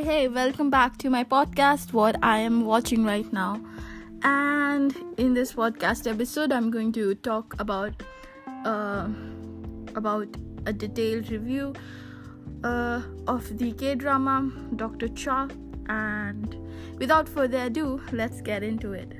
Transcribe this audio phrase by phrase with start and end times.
[0.00, 3.60] Hey, hey, welcome back to my podcast, What I Am Watching Right Now.
[4.22, 8.02] And in this podcast episode, I'm going to talk about
[8.64, 9.08] uh,
[9.94, 10.28] about
[10.64, 11.74] a detailed review
[12.64, 15.08] uh, of the K drama Dr.
[15.08, 15.48] Cha.
[15.90, 16.56] And
[16.96, 19.19] without further ado, let's get into it.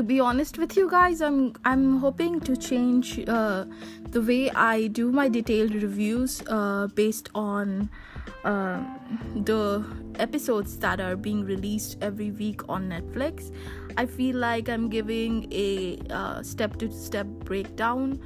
[0.00, 3.64] To be honest with you guys i'm i'm hoping to change uh,
[4.16, 7.90] the way i do my detailed reviews uh, based on
[8.44, 8.80] uh,
[9.50, 9.84] the
[10.26, 13.50] episodes that are being released every week on netflix.
[13.98, 15.98] I feel like i'm giving a
[16.42, 18.18] step to step breakdown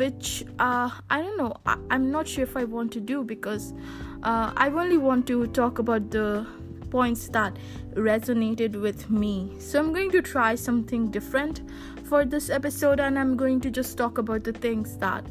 [0.00, 1.52] which uh, i don't know.
[1.66, 3.74] I- am not sure if i want to do because
[4.22, 6.46] uh, i only want to talk about the
[6.90, 7.56] points that
[7.94, 9.52] resonated with me.
[9.58, 11.62] So I'm going to try something different
[12.04, 15.24] for this episode and I'm going to just talk about the things that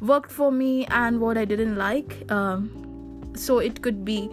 [0.00, 2.30] worked for me and what I didn't like.
[2.30, 4.30] Um, so it could be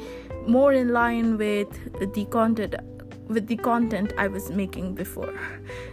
[0.47, 1.69] more in line with
[2.13, 2.75] the content
[3.27, 5.33] with the content I was making before.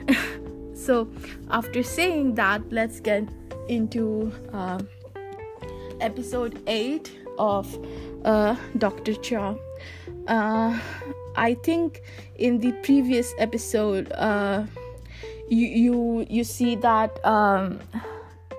[0.74, 1.08] so
[1.50, 3.28] after saying that, let's get
[3.68, 4.80] into uh,
[6.00, 7.66] episode 8 of
[8.24, 9.14] uh, Dr.
[9.14, 9.54] Cha
[10.28, 10.78] uh,
[11.36, 12.02] I think
[12.36, 14.64] in the previous episode, uh,
[15.48, 17.80] you you you see that um,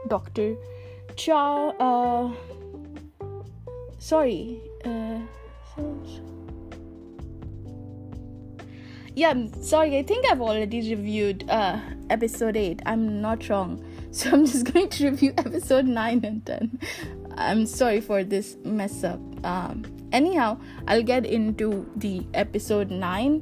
[0.08, 0.56] Doctor
[1.16, 1.70] Cha.
[1.80, 2.32] Uh,
[4.00, 4.62] sorry.
[4.86, 5.20] Uh,
[9.16, 9.98] yeah, sorry.
[9.98, 12.82] I think I've already reviewed uh, episode eight.
[12.86, 16.80] I'm not wrong, so I'm just going to review episode nine and ten.
[17.36, 19.20] I'm sorry for this mess up.
[19.44, 23.42] Um, anyhow i'll get into the episode 9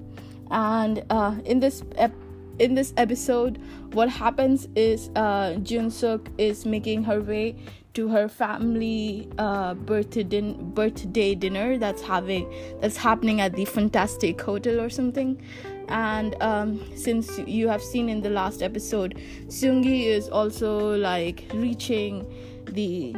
[0.51, 2.23] and uh, in this ep-
[2.59, 3.57] in this episode
[3.93, 7.55] what happens is uh, jun suk is making her way
[7.95, 12.45] to her family uh, birthday, din- birthday dinner that's having
[12.81, 15.41] that's happening at the fantastic hotel or something.
[15.87, 19.15] And um, since you have seen in the last episode
[19.47, 22.27] Seunggi is also like reaching
[22.65, 23.15] the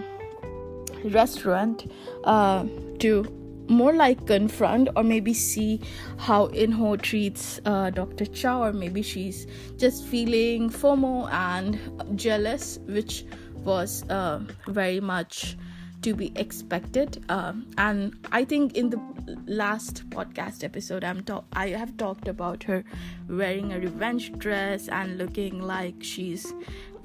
[1.06, 1.90] restaurant
[2.24, 2.66] uh,
[3.00, 3.26] to
[3.70, 5.82] more like confront or maybe see
[6.18, 8.26] how Inho treats uh, Dr.
[8.26, 9.48] Cha, or maybe she's
[9.78, 11.80] just feeling FOMO and
[12.18, 13.26] jealous, which
[13.64, 15.58] was uh, very much
[16.02, 17.24] to be expected.
[17.30, 19.02] Um, and I think in the
[19.46, 22.84] last podcast episode, I'm ta- I have talked about her
[23.28, 26.54] wearing a revenge dress and looking like she's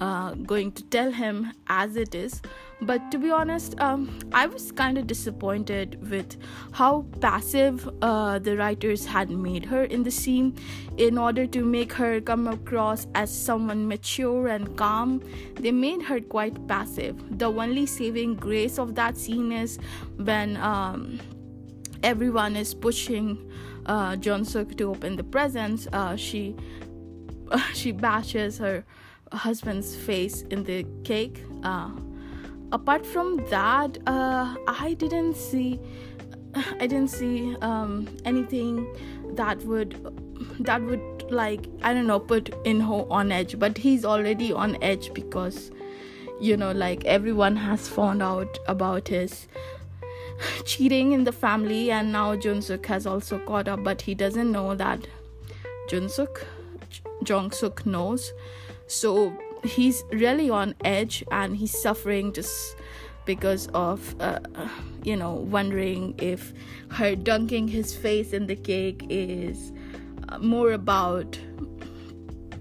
[0.01, 2.43] uh, going to tell him as it is.
[2.83, 6.37] But to be honest, um, I was kind of disappointed with
[6.73, 10.57] how passive uh, the writers had made her in the scene
[10.97, 15.23] in order to make her come across as someone mature and calm.
[15.55, 17.39] They made her quite passive.
[17.39, 19.79] The only saving grace of that scene is
[20.17, 21.21] when um,
[22.03, 23.49] everyone is pushing
[23.87, 25.87] uh, Jun Suk to open the presents.
[25.93, 26.57] Uh, she
[27.75, 28.85] she bashes her
[29.33, 31.45] husband's face in the cake.
[31.63, 31.91] Uh,
[32.73, 35.79] apart from that, uh, I didn't see
[36.55, 38.87] I didn't see um, anything
[39.37, 39.95] that would
[40.61, 45.13] that would like I don't know put Inho on edge, but he's already on edge
[45.15, 45.71] because
[46.41, 49.47] you know like everyone has found out about his
[50.65, 51.91] cheating in the family.
[51.91, 53.85] And now Junsuk has also caught up.
[53.85, 55.07] But he doesn't know that
[55.89, 56.45] Junsuk
[57.25, 58.33] Jongsuk knows.
[58.87, 62.77] So he's really on edge and he's suffering just
[63.25, 64.41] because of uh,
[65.05, 66.53] you know wondering if
[66.91, 69.73] her dunking his face in the cake is
[70.29, 71.39] uh, more about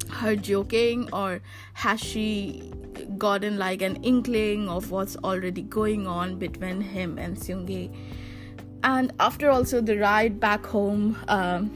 [0.09, 1.41] her joking or
[1.73, 2.72] has she
[3.17, 7.94] gotten like an inkling of what's already going on between him and Seunggi.
[8.84, 11.70] And after also the ride back home um,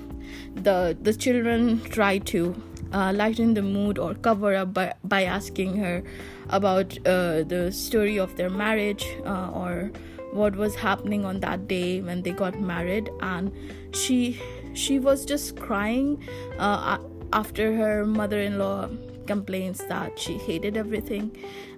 [0.55, 2.55] the the children try to
[2.95, 6.01] uh, lighten the mood or cover up by, by asking her
[6.49, 9.91] about uh, the story of their marriage uh, or
[10.31, 13.09] what was happening on that day when they got married.
[13.21, 13.51] And
[13.93, 14.39] she
[14.73, 16.23] she was just crying
[16.57, 16.97] uh,
[17.33, 18.89] after her mother-in-law
[19.27, 21.35] complains that she hated everything.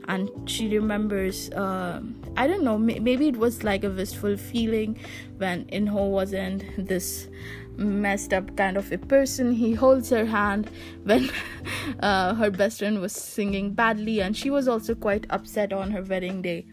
[0.08, 2.02] And she remembers uh,
[2.38, 4.98] i don't know maybe it was like a wistful feeling
[5.38, 7.28] when inho wasn't this
[7.78, 9.52] messed up kind of a person.
[9.54, 10.70] He holds her hand
[11.04, 11.30] when
[12.00, 16.02] uh, her best friend was singing badly, and she was also quite upset on her
[16.02, 16.66] wedding day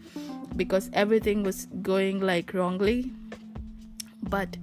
[0.55, 3.11] because everything was going like wrongly.
[4.29, 4.57] but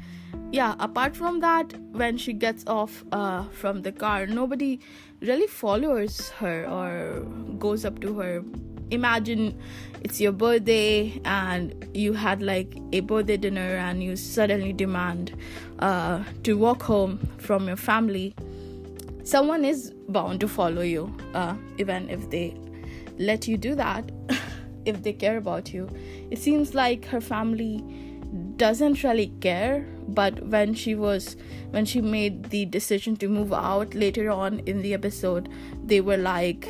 [0.51, 4.81] yeah apart from that when she gets off uh, from the car nobody
[5.23, 7.21] really follows her or
[7.59, 8.45] goes up to her.
[8.91, 9.59] Imagine
[10.03, 15.35] it's your birthday and you had like a birthday dinner and you suddenly demand
[15.79, 18.35] uh, to walk home from your family.
[19.25, 22.55] Someone is bound to follow you uh, even if they
[23.19, 24.11] let you do that
[24.85, 25.89] if they care about you.
[26.31, 27.83] It seems like her family
[28.63, 29.85] doesn't really care
[30.21, 31.37] but when she was
[31.71, 35.49] when she made the decision to move out later on in the episode
[35.85, 36.69] they were like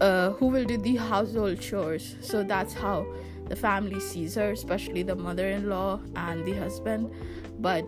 [0.00, 2.16] uh, who will do the household chores?
[2.20, 3.06] So that's how
[3.46, 7.12] the family sees her especially the mother-in-law and the husband.
[7.58, 7.84] But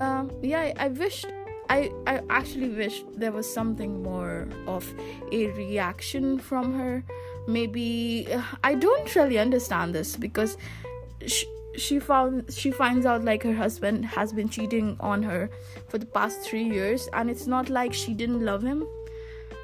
[0.00, 1.26] um, yeah i wished
[1.70, 4.92] I, I actually wish there was something more of
[5.32, 7.04] a reaction from her.
[7.46, 8.26] Maybe
[8.62, 10.56] i don't really understand this because
[11.26, 11.46] she,
[11.76, 15.50] she found she finds out like her husband has been cheating on her
[15.88, 18.86] for the past three years and it's not like she didn't love him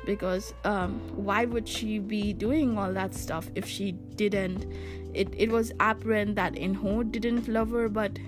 [0.04, 4.66] because um, why would she be doing all that stuff if she didn't?
[5.14, 8.18] It, it was apparent that In-ho didn't love her but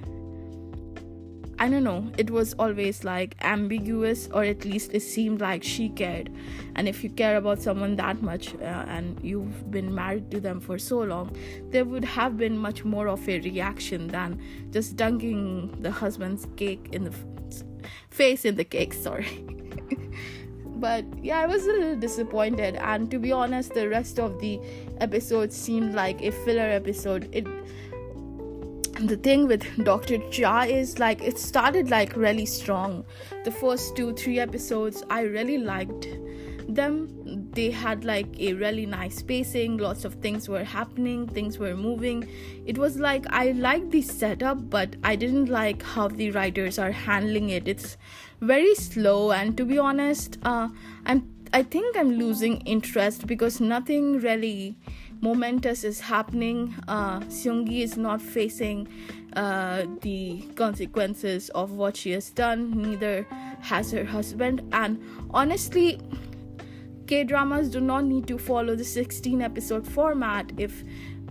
[1.63, 5.91] I don't know, it was always like ambiguous, or at least it seemed like she
[5.91, 6.29] cared.
[6.75, 10.59] And if you care about someone that much uh, and you've been married to them
[10.59, 11.37] for so long,
[11.71, 14.41] there would have been much more of a reaction than
[14.73, 17.63] just dunking the husband's cake in the f-
[18.11, 19.47] face in the cake, sorry.
[20.67, 24.59] but yeah, I was a little disappointed, and to be honest, the rest of the
[24.99, 27.29] episode seemed like a filler episode.
[27.31, 27.47] It
[29.09, 30.19] the thing with Dr.
[30.31, 33.05] Cha is like it started like really strong.
[33.45, 36.07] The first two, three episodes I really liked
[36.69, 37.49] them.
[37.53, 42.29] They had like a really nice pacing, lots of things were happening, things were moving.
[42.67, 46.93] It was like I liked the setup, but I didn't like how the writers are
[46.93, 47.67] handling it.
[47.67, 47.97] It's
[48.41, 50.69] very slow, and to be honest, uh,
[51.07, 54.79] I'm I think I'm losing interest because nothing really
[55.23, 56.75] momentous is happening.
[56.87, 58.89] Uh, Seunggi is not facing
[59.35, 62.83] uh, the consequences of what she has done.
[62.83, 63.27] Neither
[63.61, 64.63] has her husband.
[64.73, 65.99] And honestly,
[67.07, 70.85] K dramas do not need to follow the 16 episode format if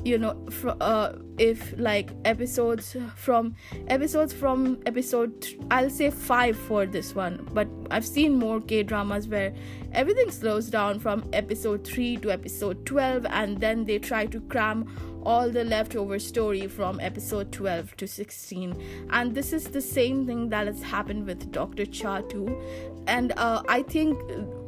[0.04, 3.56] you know fr- uh, if like episodes from
[3.88, 8.82] episodes from episode th- i'll say 5 for this one but i've seen more k
[8.82, 9.54] dramas where
[9.94, 14.86] everything slows down from episode 3 to episode 12 and then they try to cram
[15.24, 20.50] all the leftover story from episode 12 to 16 and this is the same thing
[20.50, 22.60] that has happened with dr cha too.
[23.08, 24.20] And uh, i think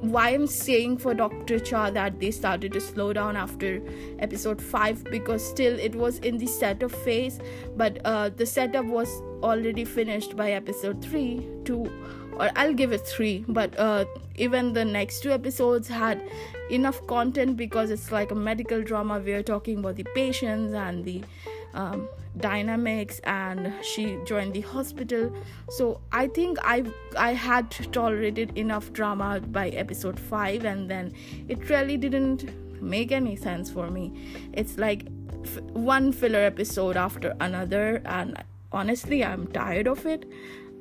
[0.02, 3.82] why i'm saying for dr cha that they started to slow down after
[4.20, 7.40] episode 5 because still it was in the setup phase
[7.76, 9.10] but uh, the setup was
[9.44, 13.46] already finished by episode 3 2 or I'll give it three.
[13.48, 14.06] But uh,
[14.36, 16.22] even the next two episodes had
[16.70, 19.22] enough content because it's like a medical drama.
[19.24, 21.24] We're talking about the patients and the
[21.74, 22.08] um,
[22.38, 25.32] dynamics, and she joined the hospital.
[25.70, 26.84] So I think I
[27.18, 31.14] I had tolerated enough drama by episode five, and then
[31.48, 32.50] it really didn't
[32.82, 34.12] make any sense for me.
[34.54, 35.08] It's like
[35.44, 38.44] f- one filler episode after another, and
[38.74, 40.26] honestly, I'm tired of it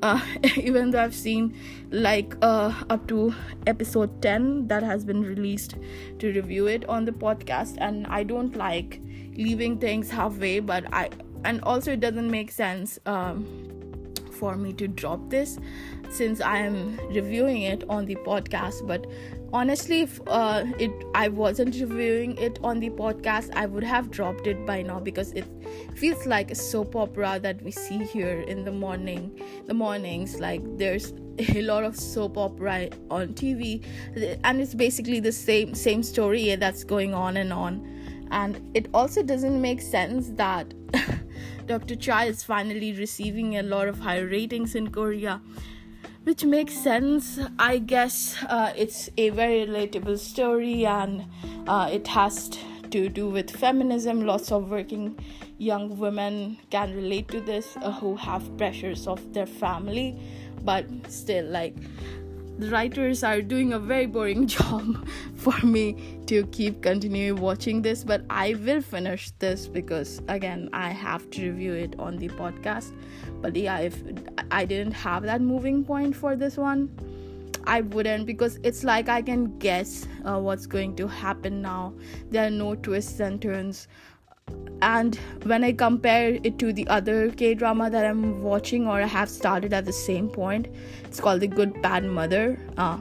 [0.03, 0.21] uh,
[0.56, 1.56] even though I've seen
[1.91, 3.34] like uh, up to
[3.67, 5.77] episode 10 that has been released
[6.19, 9.01] to review it on the podcast, and I don't like
[9.37, 11.11] leaving things halfway, but I
[11.44, 13.46] and also it doesn't make sense um,
[14.32, 15.58] for me to drop this
[16.11, 18.87] since I am reviewing it on the podcast.
[18.87, 19.06] But
[19.53, 24.47] honestly if uh, it i wasn't reviewing it on the podcast i would have dropped
[24.47, 25.44] it by now because it
[25.94, 30.39] feels like a soap opera that we see here in the morning the mornings.
[30.41, 33.85] Like there's a lot of soap opera on tv
[34.44, 37.89] and it's basically the same same story that's going on and on.
[38.31, 40.73] And it also doesn't make sense that
[41.67, 45.41] dr cha is finally receiving a lot of high ratings in korea
[46.24, 47.38] which makes sense.
[47.58, 51.26] I guess uh, it's a very relatable story and
[51.67, 52.50] uh, it has
[52.91, 54.24] to do with feminism.
[54.24, 55.19] Lots of working
[55.58, 60.19] young women can relate to this uh, who have pressures of their family,
[60.62, 61.74] but still, like,
[62.59, 68.05] the writers are doing a very boring job for me to keep continuing watching this
[68.05, 72.93] but i will finish this because again i have to review it on the podcast.
[73.41, 74.03] But yeah if
[74.51, 76.89] i didn't have that moving point for this one
[77.65, 81.94] i wouldn't because it's like i can guess uh, what's going to happen now.
[82.31, 83.89] There are no twists and turns
[84.82, 89.06] and when I compare it to the other K drama that I'm watching or I
[89.06, 90.67] have started at the same point,
[91.05, 92.58] it's called The Good Bad Mother.
[92.77, 92.99] Uh,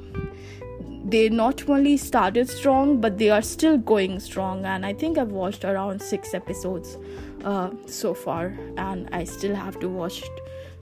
[1.03, 4.63] they not only started strong, but they are still going strong.
[4.65, 6.97] And I think I've watched around six episodes
[7.43, 10.23] uh, so far, and I still have to watch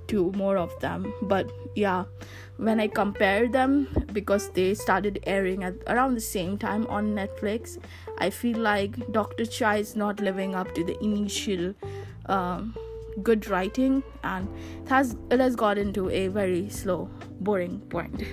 [0.07, 1.13] two more of them.
[1.21, 2.03] But yeah,
[2.57, 7.77] when I compare them, because they started airing at around the same time on Netflix,
[8.19, 9.45] I feel like Dr.
[9.45, 11.73] Cha is not living up to the initial
[12.25, 12.75] um,
[13.23, 14.47] good writing, and
[14.83, 17.09] it has it has gotten to a very slow,
[17.39, 18.23] boring point.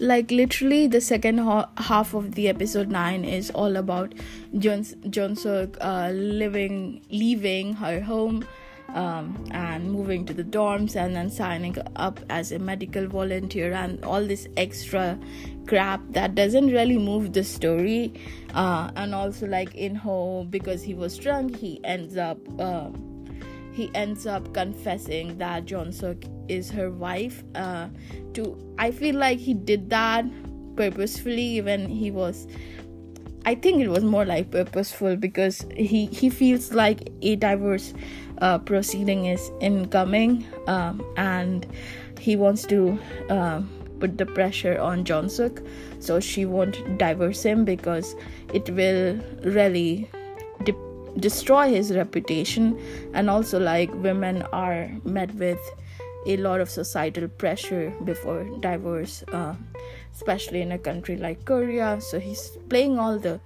[0.00, 4.14] like literally the second ha- half of the episode 9 is all about
[4.58, 8.44] Jun Suk uh, living leaving her home
[8.94, 14.02] um, and moving to the dorms and then signing up as a medical volunteer and
[14.04, 15.18] all this extra
[15.66, 18.14] crap that doesn't really move the story
[18.54, 22.88] uh, and also like in Ho because he was drunk he ends up uh,
[23.72, 26.16] he ends up confessing that John Suk
[26.48, 27.88] is her wife uh,
[28.34, 30.24] to I feel like he did that
[30.76, 32.46] purposefully when he was
[33.44, 37.94] I think it was more like purposeful because he he feels like a divorce
[38.40, 41.66] uh, proceeding is incoming um, and
[42.18, 42.98] he wants to
[43.30, 43.68] um,
[44.00, 45.60] put the pressure on John Suk
[46.00, 48.14] so she won't divorce him because
[48.52, 50.08] it will really
[50.64, 50.74] de-
[51.18, 52.78] destroy his reputation.
[53.14, 55.58] And also like women are met with
[56.26, 59.54] a lot of societal pressure before divorce uh,
[60.14, 62.00] especially in a country like korea.
[62.00, 63.40] So he's playing all the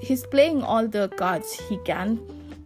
[0.00, 2.18] he's playing all the cards he can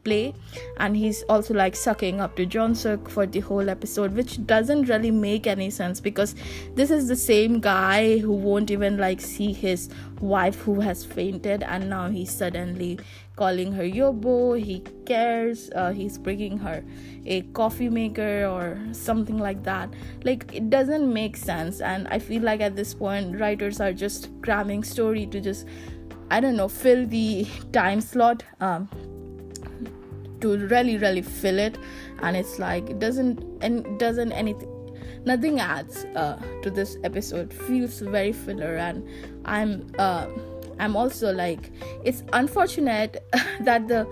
[0.04, 0.35] play.
[0.78, 4.88] And he's also like sucking up to John Suk for the whole episode which doesn't
[4.88, 6.35] really make any sense because
[6.75, 9.88] this is the same guy who won't even like see his
[10.21, 12.99] wife who has fainted and now he's suddenly
[13.40, 14.62] calling her yobo.
[14.62, 15.71] He cares.
[15.75, 16.85] Uh, he's bringing her
[17.26, 19.88] a coffee maker or something like that.
[20.25, 21.80] Like it doesn't make sense.
[21.80, 25.66] And i feel like at this point writers are just cramming story to just
[26.30, 28.45] i don't know fill the time slot.
[28.61, 28.88] Um,
[30.40, 31.78] to really really fill it.
[32.23, 34.68] And it's like it doesn't and doesn't anything
[35.25, 37.52] nothing adds uh, to this episode.
[37.52, 38.76] Feels very filler.
[38.76, 39.06] And
[39.44, 40.26] i'm uh,
[40.78, 41.70] i'm also like
[42.04, 43.23] it's unfortunate
[43.61, 44.06] that the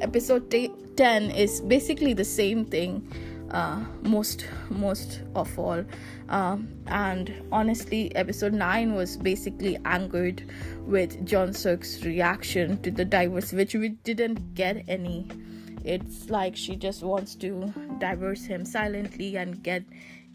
[0.00, 3.06] episode t- 10 is basically the same thing
[3.50, 5.84] uh, most most of all.
[6.28, 10.42] Um, and honestly episode 9 was basically anchored
[10.86, 15.28] with John Suk's reaction to the divorce which we didn't get any
[15.84, 19.84] it's like she just wants to divorce him silently and get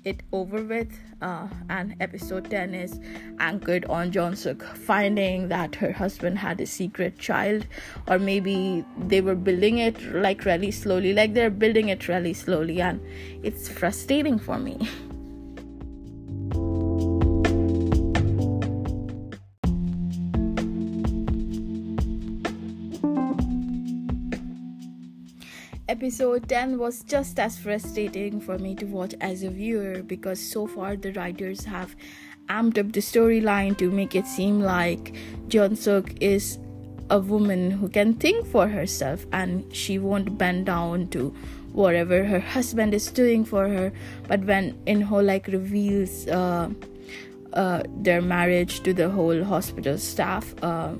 [0.03, 0.97] it over with.
[1.21, 2.99] Uh, and episode 10 is
[3.39, 7.65] anchored on John Suk finding that her husband had a secret child,
[8.07, 12.81] or maybe they were building it like really slowly, like they're building it really slowly,
[12.81, 13.01] and
[13.43, 14.89] it's frustrating for me.
[25.99, 30.65] episode 10 was just as frustrating for me to watch as a viewer because so
[30.65, 31.93] far the writers have
[32.47, 35.13] amped up the storyline to make it seem like
[35.49, 36.57] John Suk is
[37.09, 41.35] a woman who can think for herself and she won't bend down to
[41.73, 43.91] whatever her husband is doing for her.
[44.25, 46.69] But when Inho like reveals uh,
[47.51, 50.93] uh, their marriage to the whole hospital staff, uh,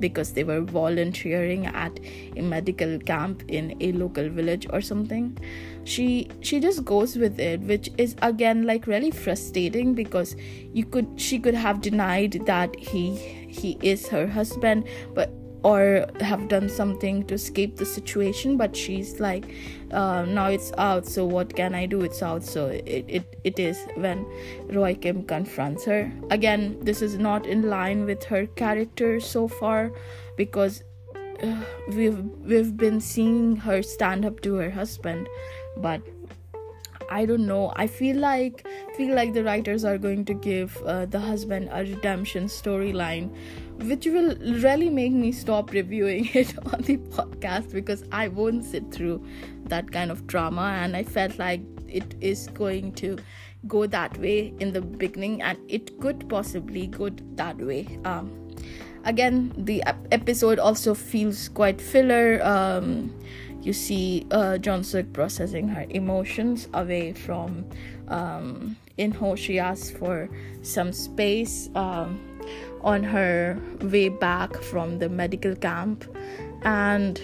[0.00, 1.98] because they were volunteering at
[2.36, 5.36] a medical camp in a local village or something.
[5.84, 10.36] She she just goes with it which is again like really frustrating because
[10.72, 13.16] you could she could have denied that he
[13.48, 15.30] he is her husband but
[15.64, 19.54] or have done something to escape the situation but she's like
[19.92, 23.58] uh, now it's out so what can i do it's out so it, it, it
[23.58, 24.26] is when
[24.68, 29.92] roy kim confronts her again this is not in line with her character so far
[30.36, 30.82] because
[31.42, 31.56] uh,
[31.88, 35.28] we've we've been seeing her stand up to her husband
[35.76, 36.02] but
[37.12, 37.72] I don't know.
[37.76, 38.66] I feel like
[38.96, 43.28] feel like the writers are going to give uh, the husband a redemption storyline,
[43.84, 48.92] which will really make me stop reviewing it on the podcast because I won't sit
[48.92, 49.24] through
[49.64, 53.18] that kind of drama, and I felt like it is going to
[53.66, 57.98] go that way in the beginning, and it could possibly go that way.
[58.04, 58.38] Um,
[59.04, 63.12] again the episode also feels quite filler um,
[63.62, 67.64] you see uh, Jeon-seok processing her emotions away from
[68.08, 69.36] um, In-ho.
[69.36, 70.28] She asks for
[70.62, 72.20] some space um,
[72.82, 76.04] on her way back from the medical camp,
[76.62, 77.20] and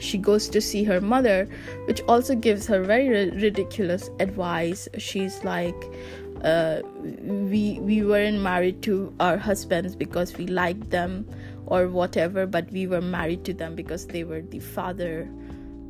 [0.00, 1.48] she goes to see her mother,
[1.86, 4.88] which also gives her very ridiculous advice.
[4.98, 5.76] She's like,
[6.42, 11.26] uh, "We we weren't married to our husbands because we liked them."
[11.66, 15.28] or whatever but we were married to them because they were the father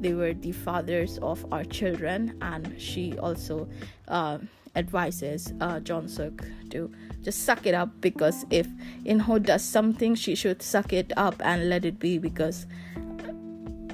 [0.01, 3.69] they were the fathers of our children and she also
[4.09, 4.39] uh,
[4.77, 6.91] advises uh, Jeon-seok to
[7.23, 8.69] just suck it up because if
[9.05, 12.67] In-ho does something she should suck it up and let it be because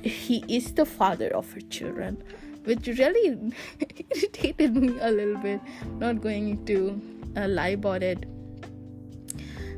[0.02, 2.22] he is the father of her children
[2.64, 3.52] which really
[4.10, 5.60] irritated me a little bit
[5.98, 7.00] not going to
[7.36, 8.26] uh, lie about it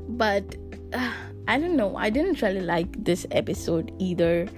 [0.08, 0.56] but
[0.92, 1.12] uh,
[1.46, 1.96] I don't know.
[1.96, 4.48] I didn't really like this episode either.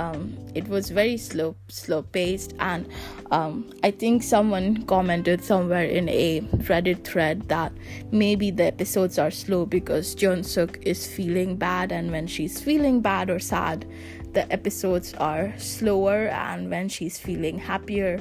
[0.00, 2.88] Um, it was very slow, slow paced, and
[3.30, 7.72] um, I think someone commented somewhere in a Reddit thread that
[8.10, 13.28] maybe the episodes are slow because Jeon-seok is feeling bad, and when she's feeling bad
[13.28, 13.84] or sad,
[14.32, 18.20] the episodes are slower, and when she's feeling happier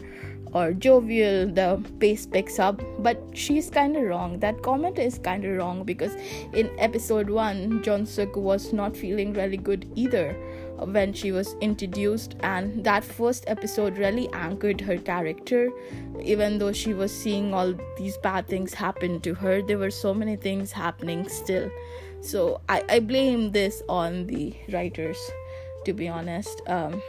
[0.52, 2.82] or jovial, the pace picks up.
[3.00, 4.40] But she's kind of wrong.
[4.40, 6.16] That comment is kind of wrong because
[6.54, 10.36] in episode one, Jeon-seok was not feeling really good either
[10.86, 15.70] when she was introduced, and that first episode really anchored her character.
[16.22, 20.14] Even though she was seeing all these bad things happen to her, there were so
[20.14, 21.70] many things happening still.
[22.22, 25.18] So I, I blame this on the writers,
[25.86, 26.62] to be honest.
[26.68, 27.02] Um,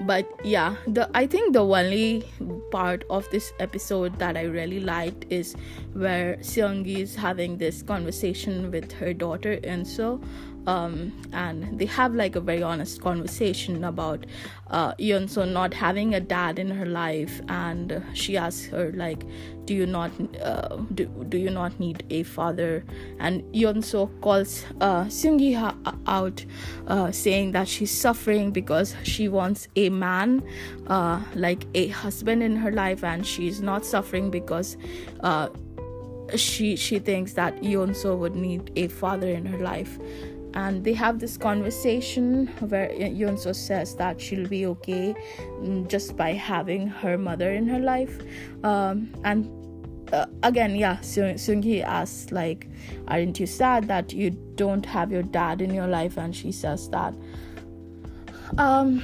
[0.00, 2.24] but yeah the i think the only
[2.70, 5.54] part of this episode that i really liked is
[5.92, 10.20] where seunggi is having this conversation with her daughter and so
[10.66, 14.24] um, and they have like a very honest conversation about
[14.70, 19.24] uh, not having a dad in her life, and she asks her like,
[19.66, 20.10] "Do you not
[20.42, 22.84] uh, do, do you not need a father?"
[23.18, 25.08] And Yeonso calls uh,
[26.06, 26.44] out,
[26.86, 30.42] uh, saying that she's suffering because she wants a man,
[30.86, 34.76] uh, like a husband in her life, and she's not suffering because
[35.20, 35.50] uh,
[36.36, 39.98] she she thinks that Yeonso would need a father in her life
[40.54, 45.14] and they have this conversation where Yeonso says that she'll be okay
[45.60, 48.20] mm, just by having her mother in her life.
[48.62, 49.50] Um, and
[50.12, 52.68] uh, again yeah Seunggi asks like
[53.08, 56.16] aren't you sad that you don't have your dad in your life?
[56.16, 57.14] And she says that
[58.58, 59.02] um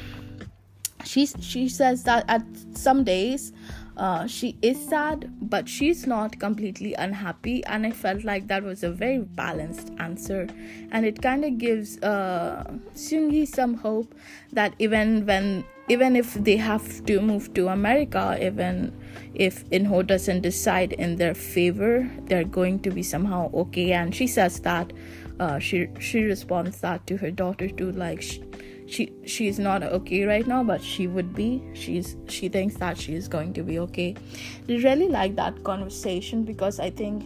[1.05, 2.43] she she says that at
[2.75, 3.53] some days
[3.97, 8.83] uh, she is sad, but she's not completely unhappy, and I felt like that was
[8.83, 10.47] a very balanced answer,
[10.91, 14.15] and it kind of gives uh, some hope
[14.53, 18.97] that even when even if they have to move to America, even
[19.35, 23.93] if In-ho doesn't decide in their favor, they're going to be somehow okay.
[23.93, 24.93] And she says that
[25.41, 28.23] uh, she she responds that to her daughter too, like.
[28.23, 28.43] She,
[28.91, 31.63] she she's not okay right now but she would be.
[31.75, 34.17] She's she thinks that she is going to be okay.
[34.69, 37.25] I really like that conversation because i think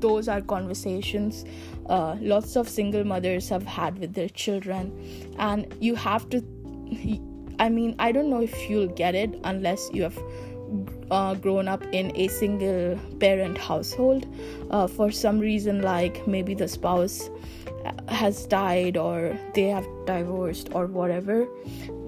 [0.00, 1.44] those are conversations
[1.88, 4.92] uh, lots of single mothers have had with their children.
[5.38, 6.44] And you have to
[7.60, 10.18] i mean i don't know if you'll get it unless you have
[11.10, 14.26] uh, grown up in a single parent household
[14.70, 17.30] uh, for some reason like maybe the spouse
[18.08, 21.46] has died or they have divorced or whatever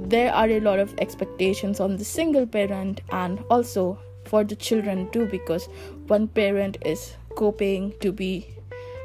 [0.01, 5.11] there are a lot of expectations on the single parent and also for the children
[5.11, 5.67] too because
[6.07, 8.47] one parent is coping to be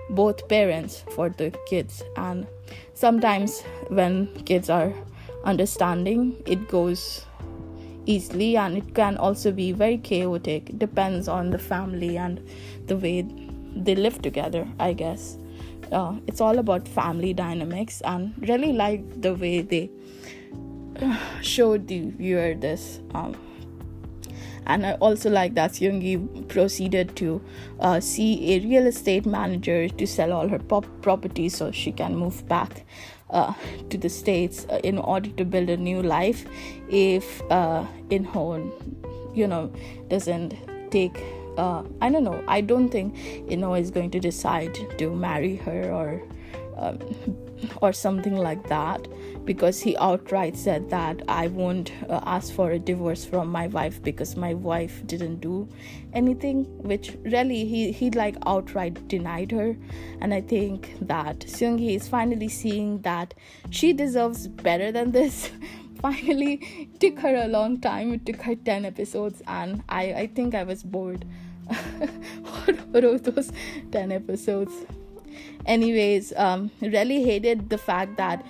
[0.09, 2.03] both parents for the kids.
[2.15, 2.47] And
[2.93, 4.93] sometimes when kids are
[5.43, 7.25] understanding it goes
[8.05, 10.77] easily and it can also be very chaotic.
[10.77, 12.41] Depends on the family and
[12.87, 13.25] the way
[13.75, 15.37] they live together i guess.
[15.91, 19.89] Uh, it's all about family dynamics and really like the way they
[20.99, 23.35] uh, showed the viewer this um,
[24.65, 27.39] and I also like that Seunggi proceeded to
[27.79, 32.15] uh, see a real estate manager to sell all her pop- property so she can
[32.15, 32.83] move back
[33.29, 33.53] uh,
[33.89, 36.45] to the states uh, in order to build a new life
[36.89, 38.71] if uh, In-ho,
[39.33, 39.71] you know,
[40.09, 40.55] doesn't
[40.91, 41.23] take
[41.57, 42.43] uh, I don't know.
[42.47, 43.15] I don't think
[43.47, 46.21] Inho is going to decide to marry her or
[46.77, 46.99] um,
[47.81, 49.07] or something like that
[49.45, 54.01] because he outright said that I won't uh, ask for a divorce from my wife
[54.01, 55.67] because my wife didn't do
[56.13, 59.75] anything which really he he like outright denied her.
[60.21, 63.33] And I think that Seunggi is finally seeing that
[63.69, 65.51] she deserves better than this.
[66.01, 68.13] Finally took her a long time.
[68.13, 71.25] It took her 10 episodes and I I think I was bored.
[72.91, 73.51] What are those
[73.91, 74.73] 10 episodes
[75.65, 78.45] anyways um really hated the fact that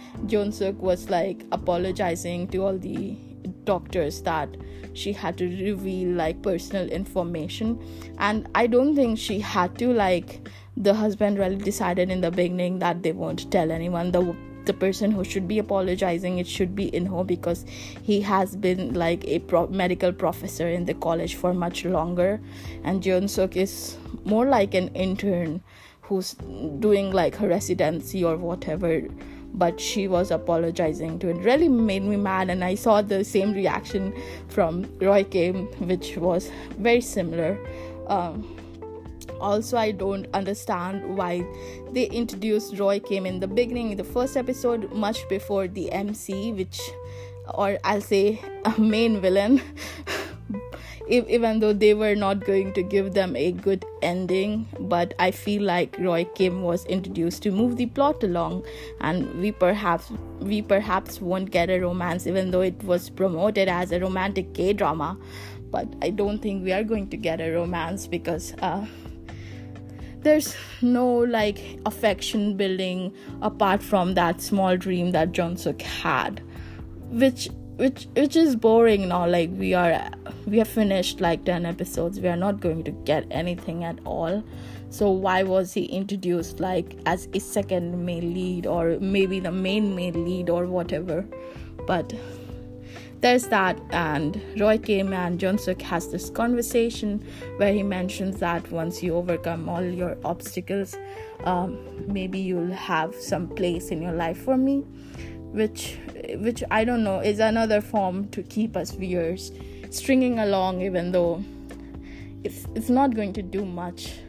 [0.52, 3.16] Suk was like apologizing to all the
[3.64, 4.50] doctors that
[4.94, 7.80] she had to reveal like personal information.
[8.18, 10.48] And i don't think she had to like
[10.78, 14.12] the husband really decided in the beginning that they won't tell anyone.
[14.12, 17.66] The the person who should be apologizing it should be Inho because
[18.02, 22.42] he has been like a pro- medical professor in the college for much longer.
[22.84, 25.62] And Jeon Suk is more like an intern
[26.08, 26.34] who's
[26.80, 29.02] doing like her residency or whatever
[29.58, 31.38] but she was apologizing to it.
[31.38, 34.14] Really made me mad and i saw the same reaction
[34.50, 37.58] from roy kim which was very similar.
[38.08, 38.56] Um,
[39.40, 41.46] also i don't understand why
[41.92, 46.54] they introduced roy kim in the beginning in the first episode much before the mc
[46.54, 46.80] which
[47.54, 49.62] or i'll say a main villain
[51.08, 55.32] if, even though they were not going to give them a good ending but i
[55.32, 58.64] feel like roy kim was introduced to move the plot along
[59.02, 63.92] and we perhaps we perhaps won't get a romance even though it was promoted as
[63.92, 65.18] a romantic k drama
[65.72, 68.86] but i don't think we are going to get a romance because uh,
[70.26, 73.14] there's no like affection building
[73.44, 76.42] apart from that small dream that Jeon Suk had
[77.12, 80.10] which which which is boring now like we are
[80.46, 82.20] we have finished like 10 episodes.
[82.20, 84.44] We are not going to get anything at all.
[84.90, 89.96] So why was he introduced like as a second male lead or maybe the main
[89.96, 91.26] male lead or whatever?
[91.88, 92.14] But
[93.22, 97.26] there's that and roy kim and Jeon Suk has this conversation
[97.58, 100.96] where he mentions that once you overcome all your obstacles
[101.46, 104.84] um, maybe you'll have some place in your life for me
[105.56, 105.98] which
[106.38, 109.52] which I don't know is another form to keep us viewers
[109.90, 111.44] stringing along even though
[112.44, 114.20] it's it's not going to do much.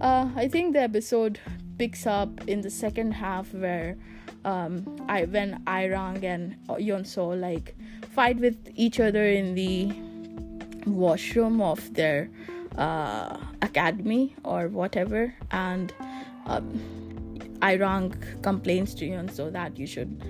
[0.00, 1.38] Uh, I think the episode
[1.78, 3.96] picks up in the second half where
[4.44, 7.74] um, I when Arirang and Yeonso like
[8.14, 9.92] fight with each other in the
[10.86, 12.30] washroom of their
[12.76, 15.92] uh, academy or whatever, and
[16.46, 16.66] um,
[17.60, 20.22] Arirang complains to Yeonso that you should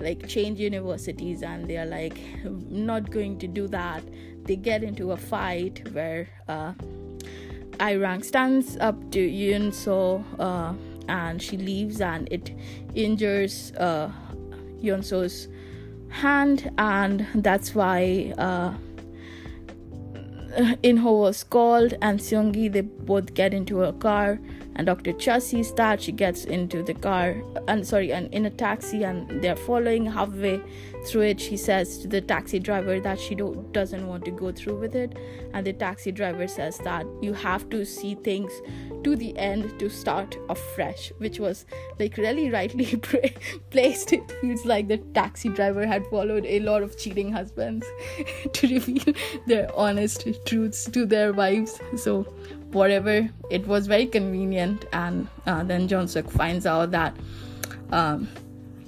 [0.00, 4.02] like change universities and they are like not going to do that.
[4.44, 6.72] They get into a fight where uh,
[7.78, 10.74] Arirang stands up to Yoon So uh,
[11.08, 12.50] and she leaves and it
[12.94, 14.10] injures uh,
[14.82, 15.48] Yoon So's
[16.08, 18.74] hand and that's why uh,
[20.56, 24.40] Uh, Inho was called and Seunggi they both get into a car
[24.74, 25.12] and Dr.
[25.12, 27.36] Cha sees that she gets into the car
[27.68, 30.60] and sorry and in a taxi and they're following halfway
[31.06, 34.52] through it she says to the taxi driver that she do- doesn't want to go
[34.52, 35.16] through with it.
[35.52, 38.52] And the taxi driver says that you have to see things
[39.04, 41.64] to the end to start afresh which was
[41.98, 42.96] like really rightly
[43.70, 44.12] placed.
[44.12, 47.86] It feels like the taxi driver had followed a lot of cheating husbands
[48.52, 49.14] to reveal
[49.46, 51.80] their honest truths to their wives.
[51.96, 52.26] So
[52.72, 54.84] whatever it was very convenient.
[54.92, 57.16] And uh, then John Suk finds out that
[57.92, 58.28] um,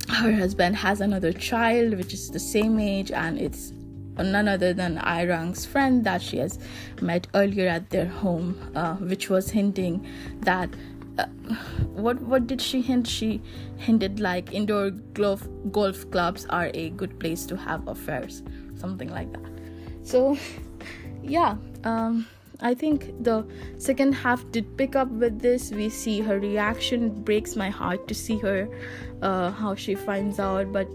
[0.09, 3.73] her husband has another child which is the same age and it's
[4.19, 6.59] none other than Arirang's friend that she has
[7.01, 10.07] met earlier at their home, uh, which was hinting
[10.41, 10.69] that
[11.19, 11.27] uh,
[11.95, 13.07] what what did she hint?
[13.07, 13.41] She
[13.77, 18.43] hinted like indoor golf golf clubs are a good place to have affairs,
[18.77, 19.51] something like that.
[20.03, 20.39] So,
[21.23, 21.57] yeah.
[21.85, 22.27] Um,
[22.63, 23.45] I think the
[23.79, 25.71] second half did pick up with this.
[25.73, 27.07] We see her reaction.
[27.07, 28.69] It breaks my heart to see her,
[29.21, 30.73] uh, how she finds out.
[30.73, 30.89] But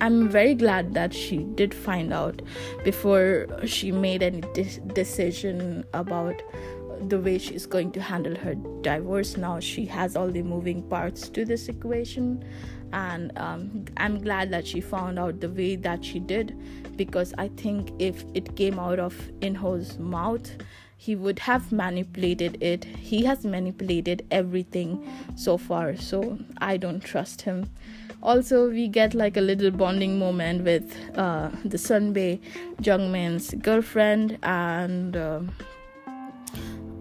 [0.00, 2.42] I'm very glad that she did find out
[2.84, 6.42] before she made any de- decision about
[7.08, 9.36] the way she's going to handle her divorce.
[9.36, 12.44] Now she has all the moving parts to this equation,
[12.92, 16.56] and um, I'm glad that she found out the way that she did
[16.96, 20.50] because I think if it came out of Inho's mouth,
[20.96, 22.84] he would have manipulated it.
[22.84, 27.70] He has manipulated everything so far, so I don't trust him.
[28.22, 32.40] Also, we get like a little bonding moment with uh, the Sunbae
[32.80, 35.40] Jungmin's girlfriend and uh,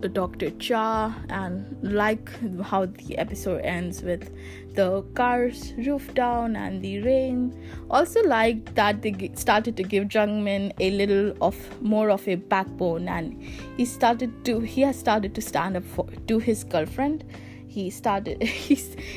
[0.08, 0.52] Dr.
[0.52, 2.30] Cha and like
[2.62, 4.32] how the episode ends with
[4.76, 7.54] the car's roof down and the rain.
[7.90, 13.08] Also like that they started to give Jungmin a little of more of a backbone
[13.08, 13.42] and
[13.78, 17.24] he started to he has started to stand up for to his girlfriend
[17.74, 18.76] he started he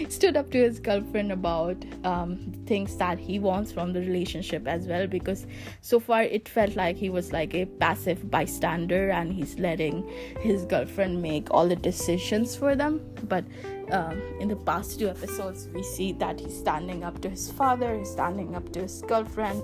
[0.09, 4.87] stood up to his girlfriend about um, things that he wants from the relationship as
[4.87, 5.47] well because
[5.83, 10.09] so far it felt like he was like a passive bystander and he's letting
[10.41, 13.01] his girlfriend make all the decisions for them.
[13.25, 13.45] But
[13.91, 17.99] um, in the past two episodes we see that he's standing up to his father
[17.99, 19.63] he's standing up to his girlfriend.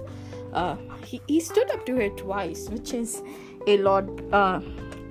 [0.52, 0.76] Uh,
[1.06, 3.22] he, he stood up to her twice which is
[3.66, 4.60] a lot uh,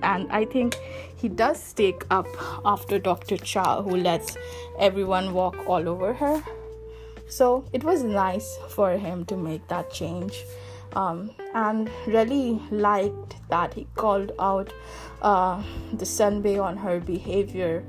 [0.04, 0.76] and i think
[1.22, 2.28] he does take up
[2.66, 3.38] after Dr.
[3.38, 4.38] Cha, who lets
[4.80, 6.44] everyone walk all over her.
[7.28, 10.44] So it was nice for him to make that change.
[10.94, 14.74] Um, and really liked that he called out
[15.22, 17.86] uh, the Sunbae on her behavior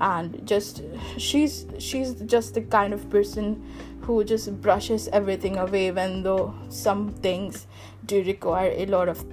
[0.00, 0.82] and just
[1.18, 3.64] she's she's just the kind of person
[4.02, 7.66] who just brushes everything away even though some things
[8.06, 9.24] do require a lot of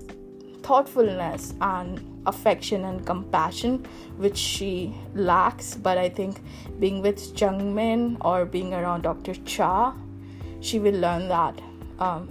[0.61, 3.85] thoughtfulness and affection and compassion
[4.17, 5.75] which she lacks.
[5.75, 6.41] But i think
[6.79, 9.95] being with jungmin or being around dr cha
[10.59, 11.59] she will learn that
[11.99, 12.29] um,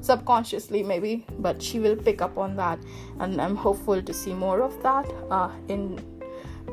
[0.00, 2.78] subconsciously maybe but she will pick up on that.
[3.18, 5.98] And i'm hopeful to see more of that uh, in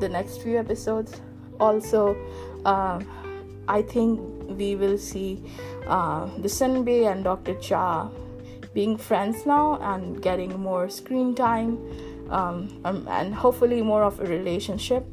[0.00, 1.20] the next few episodes.
[1.60, 2.16] Also
[2.64, 3.00] uh,
[3.68, 4.20] i think
[4.58, 5.42] we will see
[5.86, 8.10] uh, the sunbae and dr cha
[8.74, 11.78] being friends now and getting more screen time
[12.32, 15.06] um, um, and hopefully more of a relationship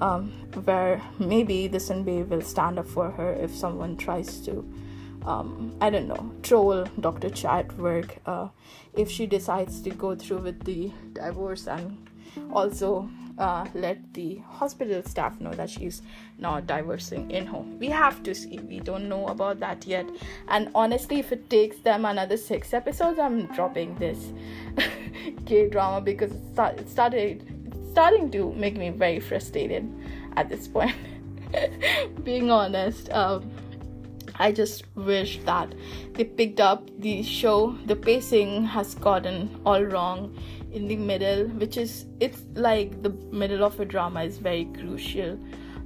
[0.00, 0.32] um,
[0.64, 4.64] where maybe the Sunbae will stand up for her if someone tries to,
[5.24, 7.30] um, I don't know, troll Dr.
[7.30, 8.48] Cha at work uh,
[8.94, 12.08] if she decides to go through with the divorce and
[12.52, 16.02] also uh, let the hospital staff know that she's
[16.38, 17.78] not divorcing in home.
[17.78, 18.58] We have to see.
[18.58, 20.06] We don't know about that yet.
[20.48, 24.32] And honestly, if it takes them another six episodes, I'm dropping this
[25.46, 27.48] K drama because it started
[27.92, 29.88] starting to make me very frustrated
[30.36, 30.94] at this point.
[32.24, 33.10] Being honest.
[33.10, 33.50] Um,
[34.36, 35.74] I just wish that
[36.14, 37.76] they picked up the show.
[37.86, 40.36] The pacing has gotten all wrong
[40.72, 45.38] in the middle which is it's like the middle of a drama is very crucial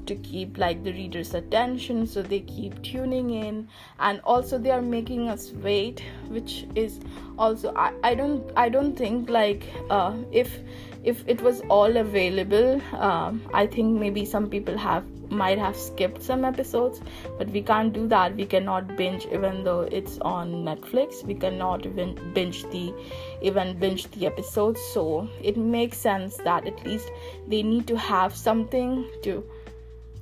[0.07, 3.69] to keep like the reader's attention so they keep tuning in.
[3.99, 7.01] And also they are making us wait which is
[7.39, 10.59] also i, I don't i don't think like uh, if
[11.05, 16.23] if it was all available um, i think maybe some people have might have skipped
[16.23, 17.01] some episodes
[17.39, 18.37] but we can't do that.
[18.37, 21.25] We cannot binge even though it's on netflix.
[21.25, 22.95] We cannot even binge the
[23.43, 24.81] even binge the episodes.
[24.93, 27.11] So it makes sense that at least
[27.49, 29.45] they need to have something to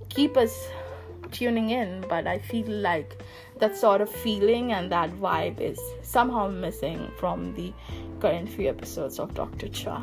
[0.08, 0.68] keep us
[1.32, 2.04] tuning in.
[2.08, 3.16] But i feel like
[3.60, 7.72] that sort of feeling and that vibe is somehow missing from the
[8.20, 10.02] current few episodes of dr cha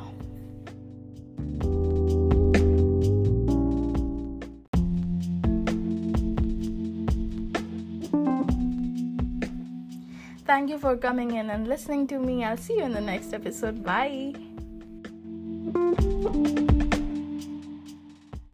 [10.52, 12.44] Thank you for coming in and listening to me.
[12.44, 13.86] I'll see you in the next episode.
[13.86, 14.36] Bye.